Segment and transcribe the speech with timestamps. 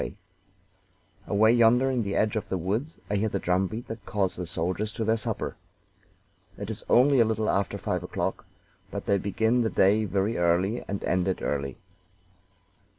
[1.27, 4.35] "Away yonder, in the edge of the woods, I hear the drum beat that calls
[4.35, 5.57] the soldiers to their supper.
[6.57, 8.47] It is only a little after five o'clock,
[8.89, 11.77] but they begin the day very early and end it early.